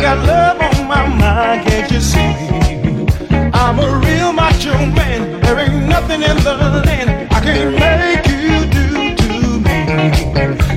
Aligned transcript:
got 0.00 0.18
love 0.26 0.60
on 0.60 0.88
my 0.88 1.06
mind, 1.06 1.66
can't 1.66 1.90
you 1.92 2.00
see? 2.00 2.32
I'm 3.52 3.78
a 3.78 3.98
real 4.06 4.32
macho 4.32 4.72
man. 4.72 5.40
There 5.42 5.58
ain't 5.58 5.88
nothing 5.88 6.22
in 6.22 6.36
the 6.38 6.54
land 6.86 7.28
I 7.30 7.40
can't 7.40 7.72
make 7.84 8.26
you 8.26 8.64
do 8.78 9.14
to 9.20 9.32
me. 9.66 9.78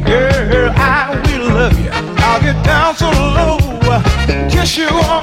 Girl, 0.04 0.72
I 0.76 1.22
will 1.26 1.54
love 1.54 1.80
you. 1.80 1.90
I'll 1.92 2.42
get 2.42 2.64
down 2.66 2.96
so 2.96 3.10
low, 3.10 3.58
uh, 3.90 4.02
kiss 4.50 4.78
you 4.78 4.90
all 4.90 5.23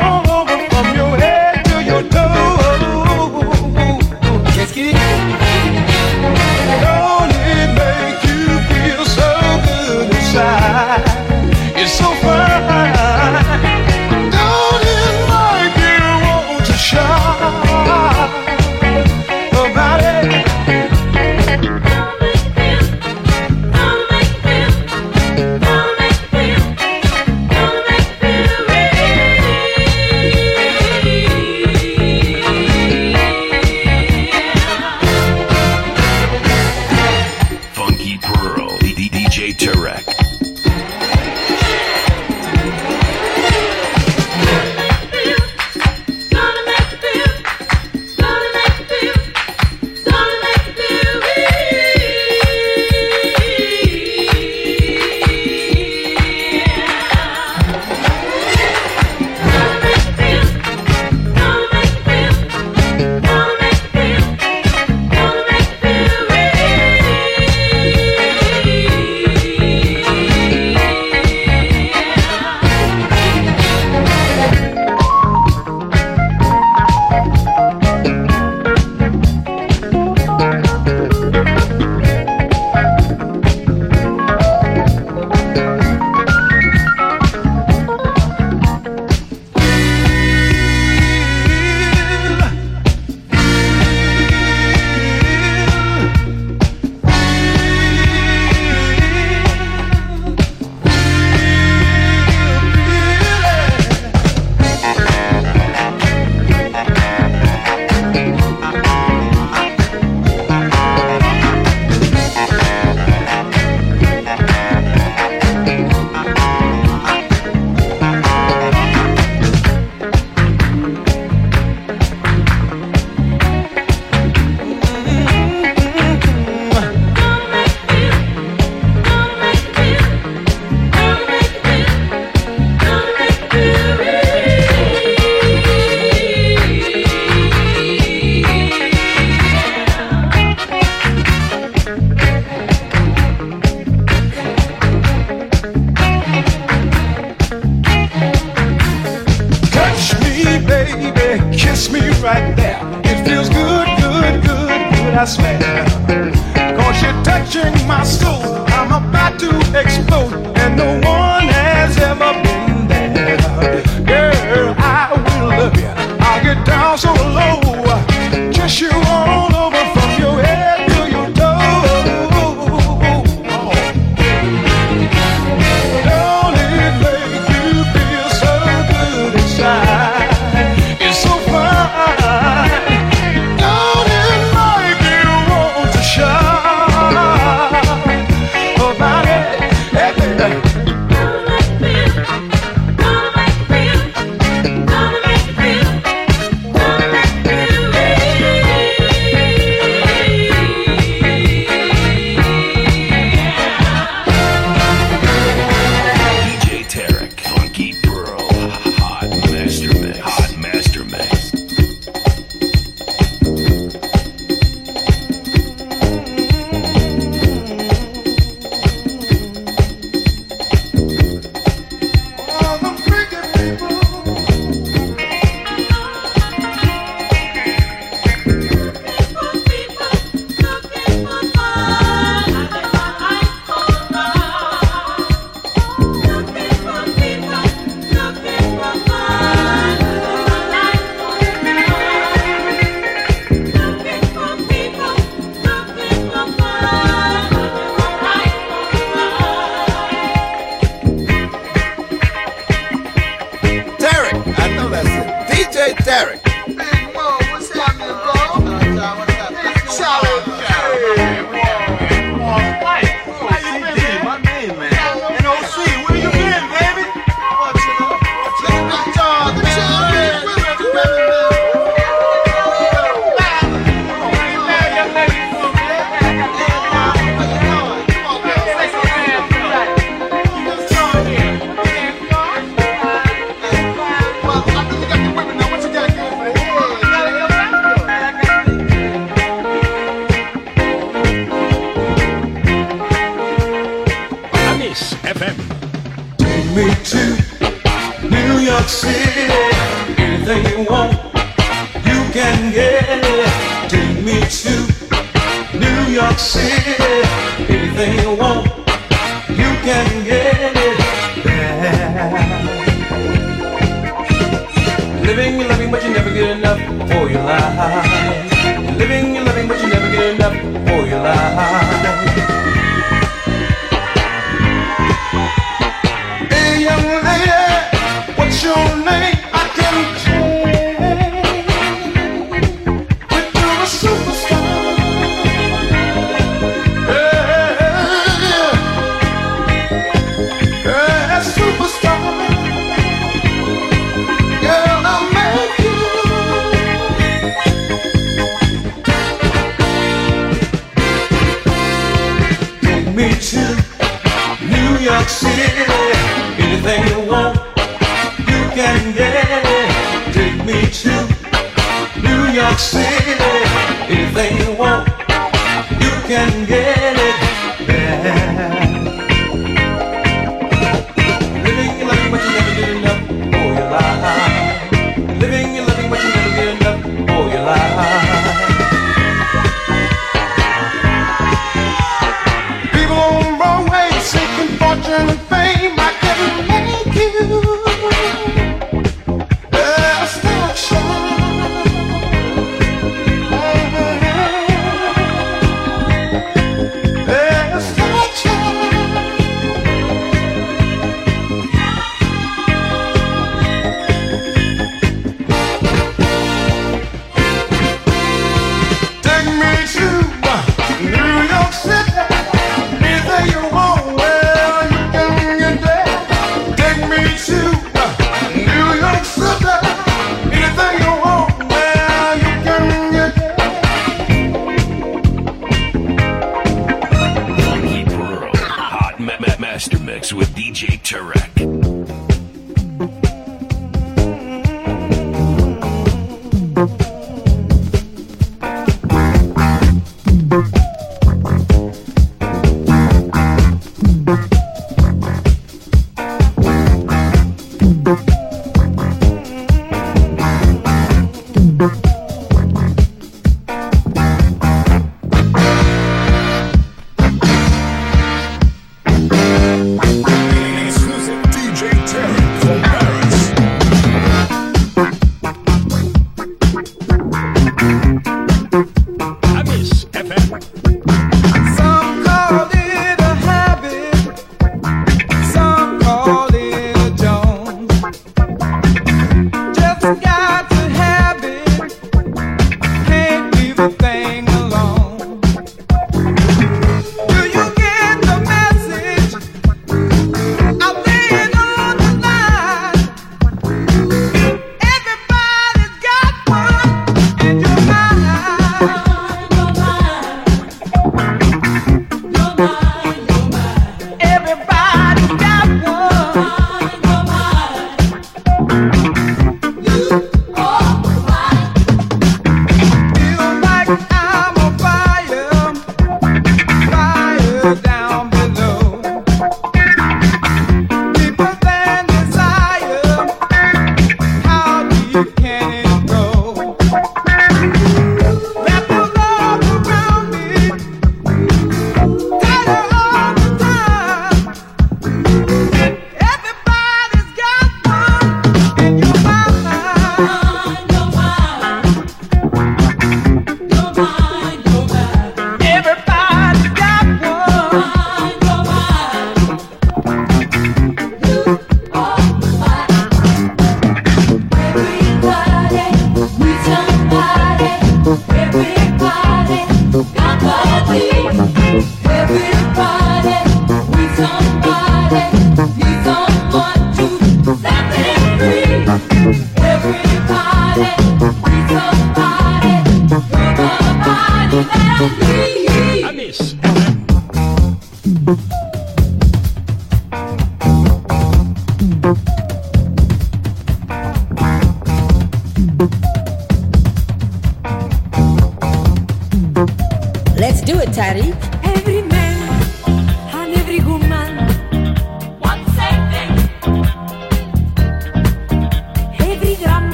Every 321.58 321.79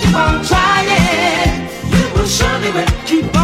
keep 0.00 0.14
on 0.14 0.44
trying. 0.44 1.68
You 1.90 2.14
will 2.14 2.26
surely 2.26 2.72
win. 2.72 2.86
Keep 3.06 3.36
on 3.36 3.39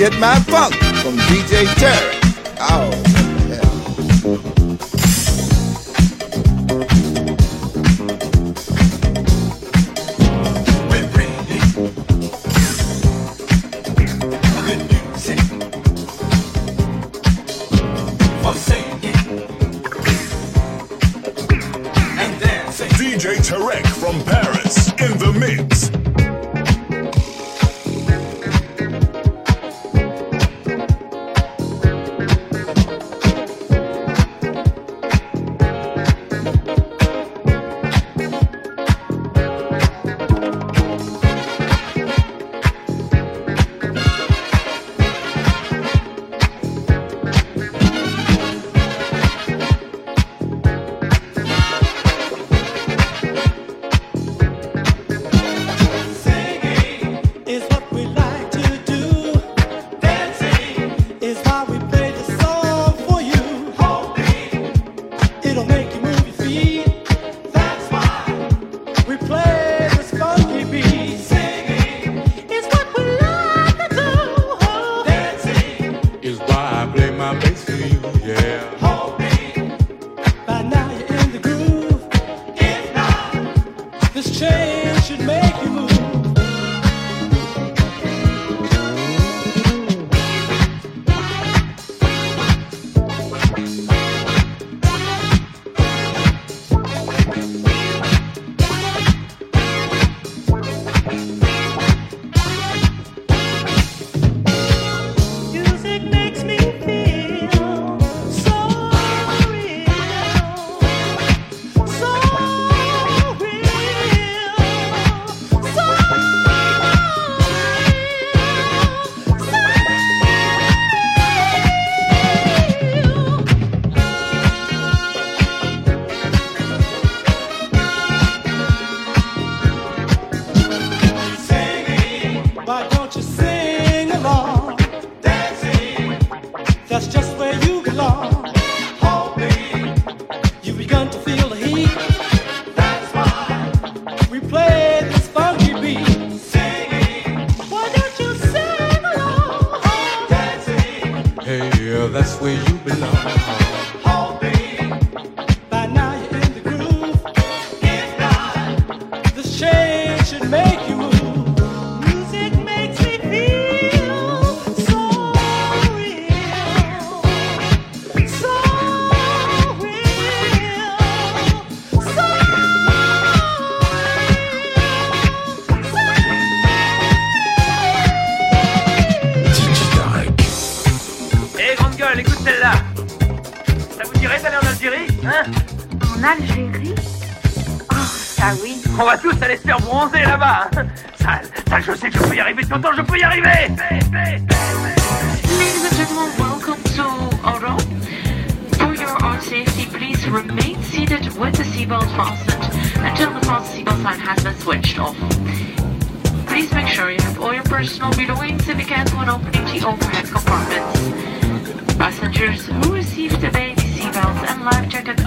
get 0.00 0.18
my 0.18 0.34
funk 0.44 0.74
from 1.02 1.14
DJ 1.28 1.66
Terry. 1.74 2.18
Oh. 2.58 3.19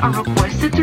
are 0.04 0.12
requested 0.12 0.74
to 0.74 0.83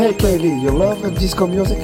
Hey, 0.00 0.14
KD, 0.14 0.62
you 0.62 0.70
love 0.70 1.02
disco 1.18 1.46
music? 1.46 1.76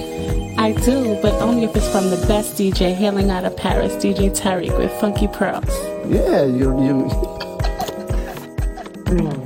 I 0.57 0.73
do, 0.73 1.21
but 1.21 1.35
only 1.43 1.65
if 1.65 1.77
it's 1.77 1.87
from 1.87 2.09
the 2.09 2.17
best 2.27 2.55
DJ 2.55 2.95
hailing 2.95 3.29
out 3.29 3.45
of 3.45 3.55
Paris, 3.59 3.93
DJ 3.97 4.31
Tarek 4.31 4.75
with 4.79 4.91
Funky 4.99 5.29
Pearls. 5.29 5.69
Yeah, 6.11 6.47
you. 6.47 6.73
you... 6.83 7.11
mm. 9.05 9.43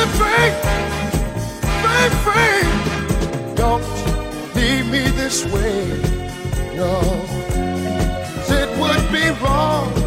me 0.00 0.06
free, 0.18 0.50
free, 1.82 2.08
free. 2.24 3.54
Don't 3.54 3.84
leave 4.54 4.86
me 4.90 5.04
this 5.20 5.44
way, 5.46 5.88
no. 6.76 6.92
It 8.48 8.68
would 8.78 9.12
be 9.12 9.28
wrong 9.42 9.99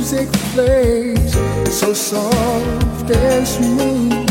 music 0.00 0.32
plays 0.54 1.32
so 1.70 1.92
soft 1.92 3.10
and 3.10 3.46
smooth. 3.46 4.29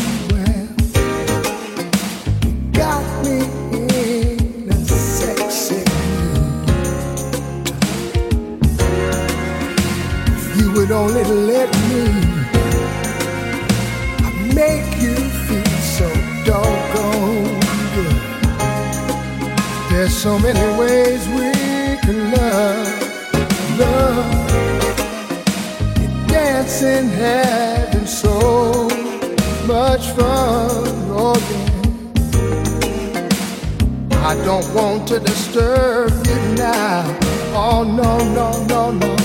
To 35.20 35.26
disturb 35.26 36.12
you 36.28 36.56
now. 36.56 37.18
Oh 37.54 37.84
no, 37.84 38.18
no, 38.34 38.66
no, 38.66 38.92
no. 38.92 39.16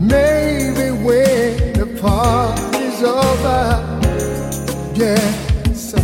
Maybe 0.00 0.90
when 1.04 1.72
the 1.74 1.86
party's 2.00 3.02
over, 3.02 3.62
yes, 4.94 5.94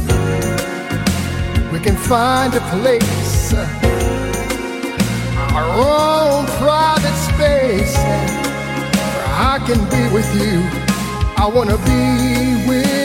we 1.72 1.78
can 1.80 1.96
find 1.96 2.54
a 2.54 2.60
place, 2.72 3.54
our 5.54 5.68
own 5.74 6.46
private 6.58 7.18
space, 7.30 7.96
where 7.96 9.26
I 9.26 9.58
can 9.66 9.80
be 9.90 10.14
with 10.14 10.28
you. 10.34 10.62
I 11.36 11.46
wanna 11.46 11.76
be 11.78 12.68
with 12.68 12.92
you 12.92 12.97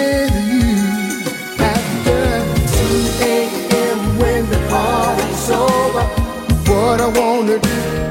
What 6.94 7.02
I 7.02 7.08
wanna 7.08 7.58
do, 7.58 7.70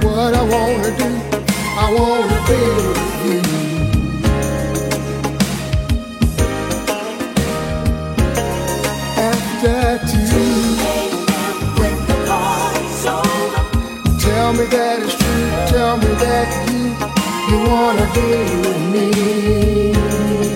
what 0.09 0.35
I 0.35 0.43
wanna 0.43 0.91
do. 0.99 1.11
I 1.79 1.87
wanna 1.97 2.39
be 2.49 2.59
with 2.89 3.23
you. 3.29 3.41
After 9.29 10.01
two, 10.11 10.51
tell 14.19 14.53
me 14.53 14.65
that 14.75 14.99
it's 15.05 15.15
true. 15.15 15.47
Tell 15.71 15.97
me 15.99 16.11
that 16.25 16.49
you 16.69 16.83
you 17.51 17.59
wanna 17.71 18.07
be 18.17 18.27
with 18.63 18.83
me. 18.93 20.52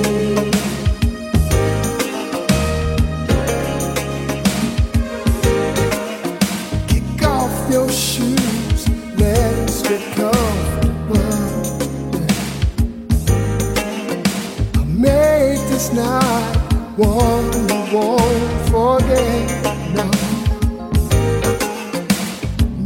This 15.76 15.92
night 15.92 16.56
one 16.96 17.52
you 17.68 17.80
won't 17.94 18.52
forget. 18.72 19.46
No. 19.98 20.06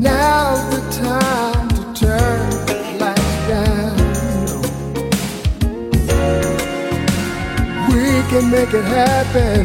Now's 0.08 0.62
the 0.74 0.82
time 1.06 1.68
to 1.76 1.82
turn 2.02 2.50
the 2.66 2.76
lights 3.02 3.36
down. 3.50 3.96
We 7.90 8.04
can 8.30 8.44
make 8.50 8.72
it 8.74 8.86
happen. 9.00 9.64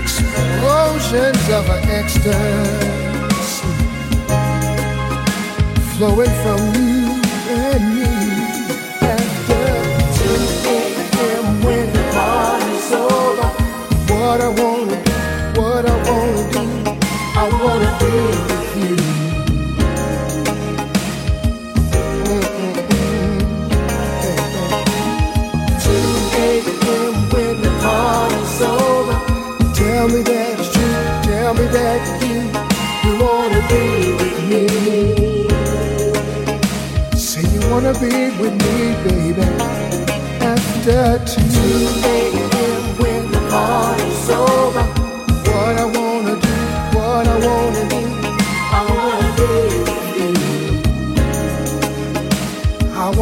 Explosions 0.00 1.44
of 1.58 1.64
ecstasy 1.98 2.88
flowing 5.98 6.34
from 6.42 6.60
you 6.74 7.07
what 14.28 14.40
I 14.42 14.48
wanna 14.48 14.96
do, 15.04 15.12
what 15.58 15.84
I 15.88 15.96
wanna 16.06 16.44
do. 16.52 16.64
I 17.42 17.44
wanna 17.62 17.90
be 17.98 18.12
with 18.48 18.76
you. 18.82 18.96
Mm-hmm. 22.28 22.74
Mm-hmm. 24.24 24.60
Till 25.82 26.12
a.m. 26.44 27.14
when 27.32 27.54
the 27.64 27.72
party's 27.80 28.60
over, 28.60 29.16
tell 29.72 30.06
me 30.08 30.20
that 30.30 30.60
it's 30.60 30.68
true. 30.74 31.04
Tell 31.28 31.52
me 31.54 31.66
that 31.78 32.00
you 32.22 32.38
you 33.04 33.12
wanna 33.24 33.62
be 33.72 33.84
with 34.18 34.38
me. 34.50 34.62
Say 37.16 37.44
you 37.54 37.62
wanna 37.70 37.94
be 37.94 38.14
with 38.40 38.56
me, 38.64 38.76
baby. 39.04 39.46
After 40.52 41.02
two. 41.24 41.40
2 41.40 42.08
a.m. 42.12 42.47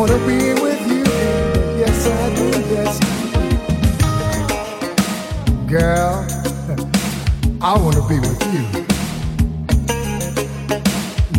wanna 0.07 0.27
be 0.27 0.55
with 0.63 0.87
you. 0.87 1.05
Yes, 1.79 2.07
I 2.07 2.35
do, 2.35 2.45
yes. 2.75 2.99
Girl, 5.69 6.27
I 7.61 7.77
wanna 7.77 8.07
be 8.09 8.19
with 8.21 8.43
you. 8.53 8.65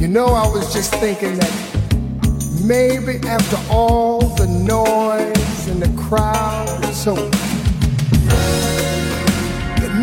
You 0.01 0.07
know, 0.07 0.27
I 0.27 0.47
was 0.47 0.73
just 0.73 0.93
thinking 0.95 1.37
that 1.37 1.51
maybe 2.63 3.19
after 3.27 3.57
all 3.71 4.19
the 4.35 4.47
noise 4.47 5.67
and 5.67 5.81
the 5.81 5.89
crowd 6.01 6.67
so 6.93 7.15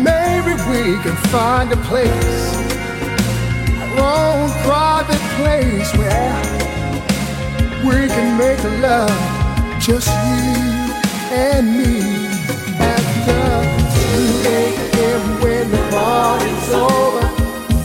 maybe 0.01 0.53
we 0.69 0.97
can 1.03 1.15
find 1.29 1.71
a 1.71 1.77
place, 1.89 2.55
our 3.99 3.99
own 3.99 4.49
private 4.63 5.21
place 5.37 5.93
where 5.97 6.44
we 7.85 8.07
can 8.07 8.37
make 8.37 8.63
love, 8.81 9.11
just 9.79 10.07
you 10.07 10.93
and 11.31 11.65
me. 11.77 12.01
After 12.79 13.41
2 13.95 14.49
a.m. 14.49 15.41
when 15.41 15.69
the 15.71 15.81
party's 15.91 16.69
over, 16.73 17.25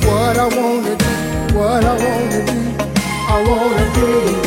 what 0.08 0.36
I 0.38 0.46
wanna 0.56 0.96
do, 0.96 1.58
what 1.58 1.84
I 1.84 1.94
wanna 2.04 2.46
do, 2.46 2.60
I 3.28 3.36
wanna 3.48 3.86
be 3.94 4.39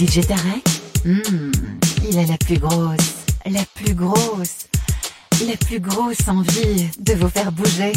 DJ 0.00 0.26
Tarek? 0.26 0.64
Hmm, 1.04 1.52
Il 2.08 2.18
a 2.18 2.24
la 2.24 2.36
plus 2.38 2.58
grosse, 2.58 3.14
la 3.44 3.64
plus 3.74 3.94
grosse, 3.94 4.66
la 5.46 5.56
plus 5.56 5.78
grosse 5.78 6.26
envie 6.26 6.88
de 6.98 7.12
vous 7.14 7.28
faire 7.28 7.52
bouger. 7.52 7.92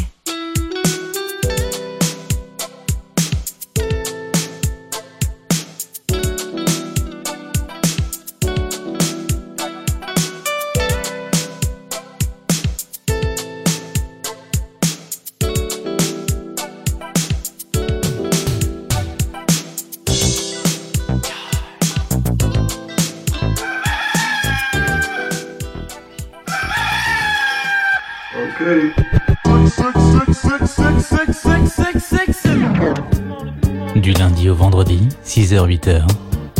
6h-8h, 35.53 36.01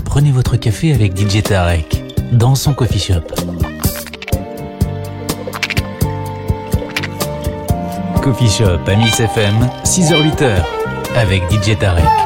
prenez 0.06 0.32
votre 0.32 0.56
café 0.56 0.94
avec 0.94 1.18
DJ 1.18 1.42
Tarek 1.42 2.04
dans 2.32 2.54
son 2.54 2.76
coffee 2.76 3.00
shop. 3.00 3.24
Coffee 8.22 8.50
Shop 8.50 8.80
à 8.86 8.96
Miss 8.96 9.20
FM, 9.20 9.68
6h-8h 9.84 10.62
avec 11.16 11.42
DJ 11.52 11.76
Tarek. 11.80 12.23